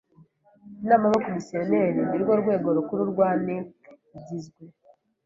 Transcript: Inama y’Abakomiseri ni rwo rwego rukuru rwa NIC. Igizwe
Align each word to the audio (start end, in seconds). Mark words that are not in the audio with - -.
Inama 0.83 1.03
y’Abakomiseri 1.07 1.77
ni 2.09 2.17
rwo 2.21 2.33
rwego 2.41 2.67
rukuru 2.77 3.01
rwa 3.11 3.29
NIC. 3.43 3.69
Igizwe 4.17 4.63